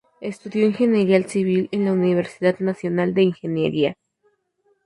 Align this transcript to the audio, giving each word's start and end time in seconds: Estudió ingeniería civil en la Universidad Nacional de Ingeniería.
Estudió 0.19 0.65
ingeniería 0.65 1.21
civil 1.29 1.69
en 1.71 1.85
la 1.85 1.93
Universidad 1.93 2.57
Nacional 2.57 3.13
de 3.13 3.21
Ingeniería. 3.21 3.93